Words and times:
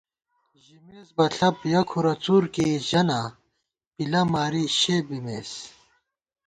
ژِمېس 0.63 1.07
بہ 1.15 1.25
ݪَپ 1.35 1.57
،یَہ 1.71 1.81
کھُرہ 1.89 2.13
څُور 2.23 2.43
کېئ 2.53 2.73
ژَہ 2.87 3.01
نا، 3.07 3.19
پِلہ 3.95 4.21
ماری 4.31 4.63
شےبِمېس 4.79 5.51